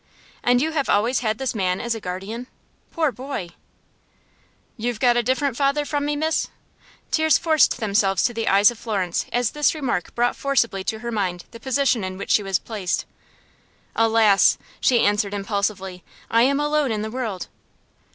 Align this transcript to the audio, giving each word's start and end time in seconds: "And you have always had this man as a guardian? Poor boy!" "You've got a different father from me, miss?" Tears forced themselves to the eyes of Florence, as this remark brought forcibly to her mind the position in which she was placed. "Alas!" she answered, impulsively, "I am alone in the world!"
"And 0.43 0.63
you 0.63 0.71
have 0.71 0.89
always 0.89 1.19
had 1.19 1.37
this 1.37 1.53
man 1.53 1.79
as 1.79 1.93
a 1.93 1.99
guardian? 1.99 2.47
Poor 2.89 3.11
boy!" 3.11 3.49
"You've 4.75 4.99
got 4.99 5.15
a 5.15 5.21
different 5.21 5.55
father 5.55 5.85
from 5.85 6.05
me, 6.05 6.15
miss?" 6.15 6.47
Tears 7.11 7.37
forced 7.37 7.77
themselves 7.77 8.23
to 8.23 8.33
the 8.33 8.47
eyes 8.47 8.71
of 8.71 8.79
Florence, 8.79 9.27
as 9.31 9.51
this 9.51 9.75
remark 9.75 10.15
brought 10.15 10.35
forcibly 10.35 10.83
to 10.85 10.99
her 11.01 11.11
mind 11.11 11.45
the 11.51 11.59
position 11.59 12.03
in 12.03 12.17
which 12.17 12.31
she 12.31 12.41
was 12.41 12.57
placed. 12.57 13.05
"Alas!" 13.95 14.57
she 14.79 15.05
answered, 15.05 15.35
impulsively, 15.35 16.03
"I 16.31 16.41
am 16.49 16.59
alone 16.59 16.91
in 16.91 17.03
the 17.03 17.11
world!" 17.11 17.47